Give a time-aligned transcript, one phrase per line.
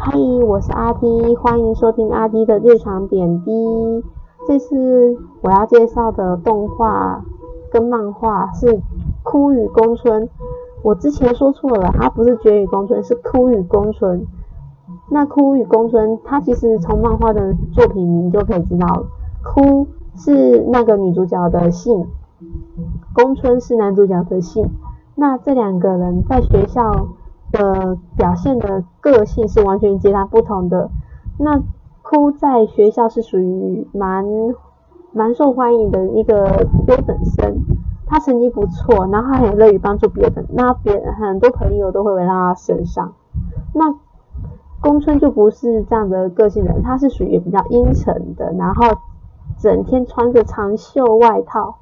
[0.00, 0.16] 嗨，
[0.46, 3.50] 我是阿迪，欢迎收听阿迪的日常点滴。
[4.46, 7.24] 这次我要介绍的动画
[7.72, 8.66] 跟漫画是
[9.24, 10.22] 《枯雨宫村》。
[10.82, 14.20] 我之前说错了，它不是《绝雨宫村》，是《枯雨宫村》。
[15.10, 19.02] 那《枯雨宫村》它其实从漫画的作品名就可以知道，
[19.42, 22.06] 枯是那个女主角的姓，
[23.12, 24.70] 宫村是男主角的姓。
[25.16, 27.08] 那这两个人在学校。
[27.52, 30.90] 的表现的个性是完全截然不同的。
[31.38, 31.62] 那
[32.02, 34.24] 哭在学校是属于蛮
[35.12, 37.60] 蛮受欢迎的一个优等生，
[38.06, 43.12] 他成绩不错，然后他很乐于帮助别人，那别人很多朋友都会围绕他身上。
[43.74, 43.94] 那
[44.80, 48.98] 宫村就不是这样的个性人，他是属于比较阴沉的，然后
[49.58, 51.76] 整天穿着长袖外套，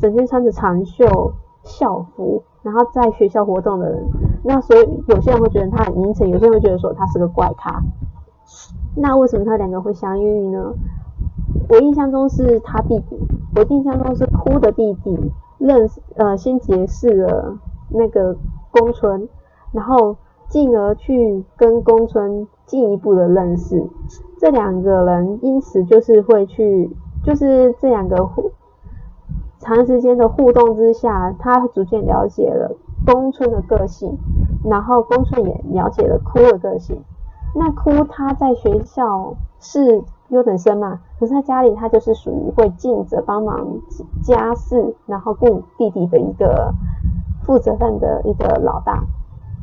[0.00, 1.32] 整天穿着长袖
[1.62, 2.42] 校服。
[2.62, 4.04] 然后在学校活动的人，
[4.42, 7.82] 那所以有些人会觉得他很阴沉，有些人会觉得说他是个怪咖。
[8.96, 10.72] 那为什么他两个会相遇呢？
[11.68, 13.18] 我印象中是他弟弟，
[13.54, 17.58] 我印象中是哭的弟弟认识呃先结识了
[17.90, 18.36] 那个
[18.70, 19.28] 宫村，
[19.72, 20.16] 然后
[20.48, 23.88] 进而去跟宫村进一步的认识。
[24.38, 26.90] 这两个人因此就是会去，
[27.24, 28.50] 就是这两个互。
[29.58, 34.18] 长时间的互动之下，他逐渐了解了宫村的个性，
[34.64, 37.02] 然后宫村也了解了哭的个性。
[37.54, 43.66] 那哭他在学校是优等生嘛，可是在家里他就是属于会尽责帮忙
[44.22, 46.72] 家事，然后顾弟弟的一个
[47.42, 49.04] 负责任的一个老大，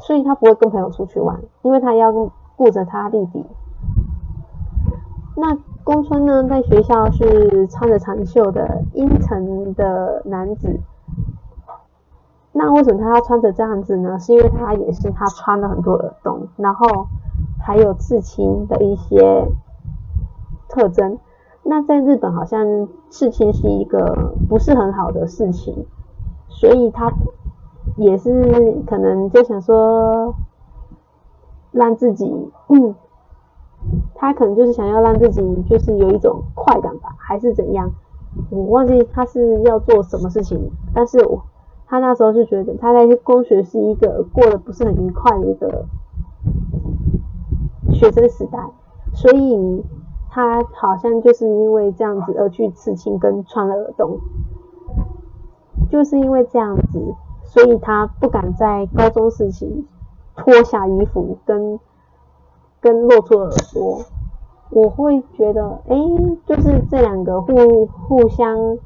[0.00, 2.12] 所以他不会跟朋友出去玩，因为他要
[2.56, 3.44] 顾着他弟弟。
[5.36, 5.58] 那。
[5.82, 10.78] 宫村呢，在学校是穿着长袖的阴沉的男子。
[12.52, 14.18] 那为什么他要穿着这样子呢？
[14.18, 17.06] 是因为他也是他穿了很多耳洞，然后
[17.58, 19.46] 还有刺青的一些
[20.68, 21.18] 特征。
[21.62, 25.86] 那在日本好像刺青是一个不是很好的事情，
[26.48, 27.12] 所以他
[27.96, 30.34] 也是可能就想说
[31.70, 32.50] 让自己。
[34.14, 37.90] 他可能就是想要让自己就是有一种快感吧，还是怎样？
[38.50, 41.42] 我忘记他是要做什么事情，但是我
[41.90, 45.84] 他那时候就觉得他在工学是一个过得不是很愉快的一个
[47.92, 48.58] 学生时代，
[49.12, 49.84] 所以
[50.30, 54.20] 他好像就是因为这样子而去刺青跟穿了耳洞，
[55.90, 57.14] 就是因为这样子，
[57.44, 59.84] 所以他不敢在高中时期
[60.36, 61.78] 脱下衣服跟。
[62.82, 64.00] 跟露出耳朵，
[64.70, 65.94] 我会觉得，哎，
[66.46, 68.78] 就是这两个互互相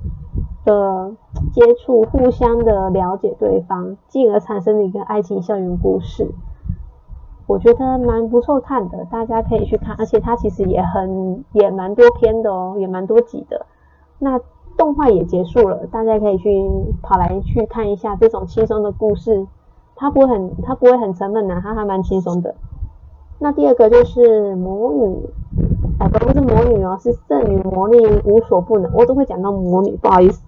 [0.64, 1.12] 的
[1.53, 6.28] 接触，互相的了解对方，进而产生的一个爱情校园故事，
[7.47, 13.66] 我觉得蛮不错看的，大家可以去看，而且它其实也很也蛮多篇的哦，也蛮多集的。
[14.19, 14.41] 那
[14.77, 16.69] 动画也结束了，大家可以去
[17.03, 19.47] 跑来去看一下这种轻松的故事，
[19.94, 22.55] 它不会很它不会很沉闷呐，它还蛮轻松的。
[23.38, 25.28] 那第二个就是魔女，
[25.99, 28.93] 哎，不是魔女哦，是圣女魔力无所不能。
[28.94, 30.41] 我都会讲到魔女，不好意思。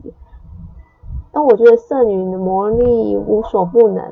[1.36, 4.02] 但我觉得圣女的魔力无所不能，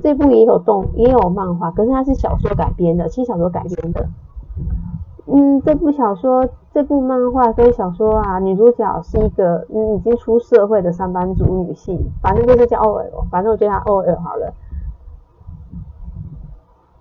[0.00, 4.06] 这部也有动，也有漫画，可是它是小说改编的，轻小说改编的。
[5.26, 14.54] 嗯，这部小说、这部漫画跟小说啊，女主角是一个嗯已经出社会的上班族女性，反正就是叫 OL，反正我叫她 OL 好了。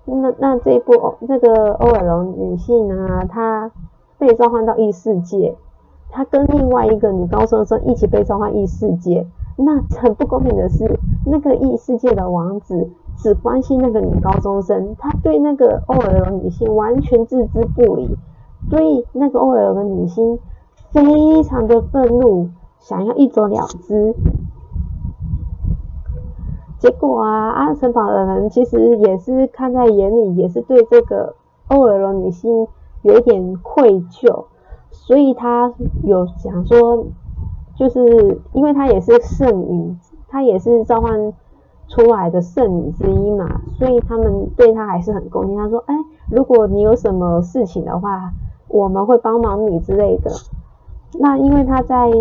[0.05, 3.69] 那那这一部这个 OL 女性呢，她
[4.17, 5.55] 被召唤到异世界，
[6.09, 9.27] 她跟另外一个女高中生一起被召唤异世界。
[9.59, 18.15] 那很不公平的是，那个异世界的王子只关心那个女高中生，他对那个 OL 女性完全置之不理，
[18.69, 20.37] 所以那个 OL 的女性
[20.91, 24.13] 非常的愤怒，想要一走了之。
[26.77, 31.33] 结果啊，阿城堡的人其实也是看在眼里，也是对这个
[31.69, 32.67] OL 女性
[33.01, 34.45] 有一点愧疚，
[34.91, 35.73] 所以他
[36.03, 37.07] 有想说，
[37.77, 39.95] 就是因为她也是圣女，
[40.27, 41.33] 她也是召唤
[41.87, 45.55] 出来的圣女之一嘛，所以他们对她还是很恭敬。
[45.55, 45.95] 他说：“哎，
[46.29, 48.33] 如果你有什么事情的话，
[48.67, 50.31] 我们会帮忙你之类的。”
[51.19, 52.11] 那因为他在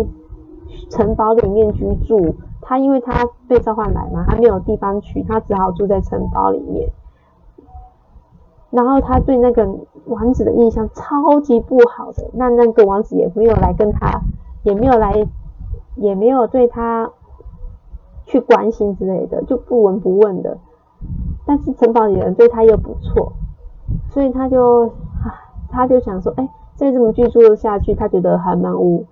[0.89, 2.35] 城堡里面居住。
[2.59, 6.89] 他因为他被召唤来嘛，他没有地方去，他只好住在城堡里面。
[8.71, 9.65] 然后他对那个
[10.07, 14.19] 王子的印象超级不好的，那那个王子也没有来跟他，
[14.63, 15.13] 也没有来，
[15.97, 17.11] 也没有对他
[18.25, 20.57] 去关心之类的，就不闻不问的。
[21.45, 23.33] 但是城堡里人对他又不错，
[24.09, 24.91] 所以他就
[25.69, 29.05] 他就想说，哎，再这么居住下去，他觉得还蛮无，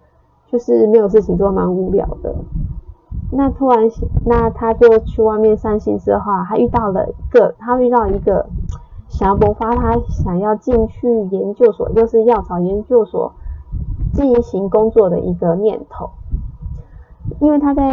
[0.47, 2.35] 就是没有事情做，蛮无聊的。
[3.31, 3.89] 那突然，
[4.25, 8.47] 那他就去外面散心之后，他遇到了一个，他遇到一个
[9.07, 13.33] 想要萌发他想要进去研究所，就是药草研究所
[14.13, 16.09] 进行工作的一个念头。
[17.39, 17.83] 因为他在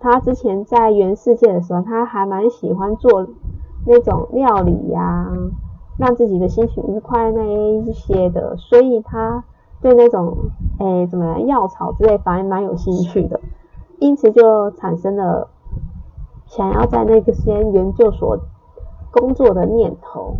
[0.00, 3.26] 他之前在原世界的时候，他还蛮喜欢做
[3.86, 5.32] 那种料理呀，
[5.98, 9.44] 让自己的心情愉快那一些的，所以他
[9.80, 10.36] 对那种
[10.78, 13.40] 诶怎么样药草之类反而蛮有兴趣的。
[13.98, 15.48] 因此就产生了
[16.46, 18.38] 想要在那个先研究所
[19.10, 20.36] 工作的念头。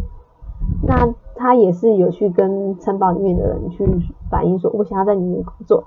[0.83, 3.87] 那他也是有去跟城堡里面的人去
[4.31, 5.85] 反映说，我想要在里面工作。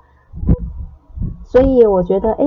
[1.48, 2.44] 所以我觉得，哎，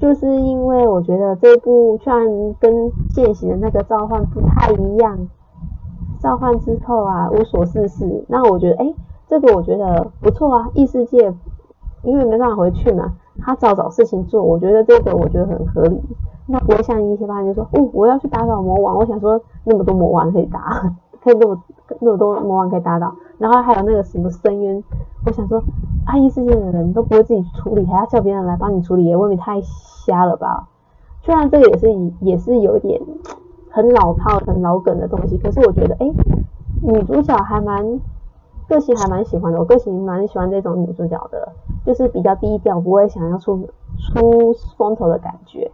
[0.00, 2.26] 就是因为我觉得这部虽然
[2.58, 5.28] 跟现行的那个召唤不太一样，
[6.18, 8.94] 召唤之后啊无所事事，那我觉得，哎，
[9.28, 10.70] 这个我觉得不错啊。
[10.74, 11.34] 异世界
[12.02, 13.12] 因为没办法回去嘛。
[13.40, 16.00] 他找找事情做，我觉得这个我觉得很合理。
[16.46, 18.96] 那不会像一些人就说，哦，我要去打倒魔王。
[18.96, 20.60] 我想说，那么多魔王可以打，
[21.24, 21.62] 可以那么
[22.00, 23.14] 那么多魔王可以打倒。
[23.38, 24.84] 然后还有那个什么深渊，
[25.24, 25.62] 我想说，
[26.06, 30.68] 阿异世界的人都不会自己处理，还要叫别人来帮你处理，也未免太瞎了吧？
[31.22, 31.88] 虽然这也是
[32.20, 33.00] 也是有一点
[33.70, 36.10] 很老套、很老梗的东西，可是我觉得，哎，
[36.82, 38.00] 女主角还蛮。
[38.68, 41.52] 个性还蛮喜欢的，我个性蛮喜欢这种女主角的，
[41.84, 43.68] 就是比较低调，不会想要出
[43.98, 45.70] 出风头的感觉。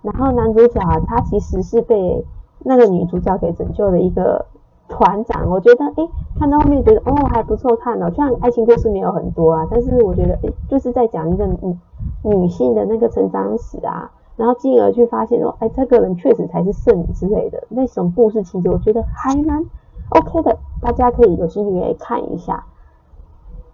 [0.00, 2.24] 然后男主角啊，他其实是被
[2.60, 4.44] 那个女主角给拯救的一个
[4.92, 5.48] 团长。
[5.48, 6.08] 我觉得，哎，
[6.38, 11.78] 看到后面觉得哦还不错看哦，虽然爱情故事没有很多啊，但是我觉得，哎，就是在讲一个女
[12.22, 19.64] 女性的那个成长史啊，然后进而去发现说，哎，这个人确实才是圣女之类的那种故事情节，我觉得还蛮。
[20.10, 22.66] OK 的，大家可以有兴趣可以看一下。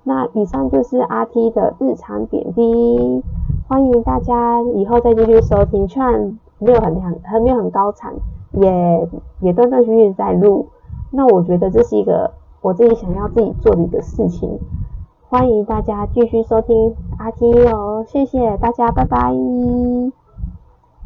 [0.05, 3.23] 那以上就是阿 T 的日常点滴，
[3.69, 5.89] 欢迎大家以后再继续收听。
[5.89, 8.15] 虽然没有很亮，还没有很高产，
[8.53, 9.09] 也
[9.41, 10.69] 也断断续续在录。
[11.11, 14.59] 那我觉得这是一个我自己想要自己做的一个事情。
[15.29, 19.33] 欢迎大家继续收听阿 T 哦，谢谢大家，拜拜。